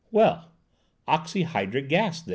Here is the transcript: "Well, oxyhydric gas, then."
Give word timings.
"Well, 0.11 0.49
oxyhydric 1.07 1.87
gas, 1.87 2.23
then." 2.23 2.29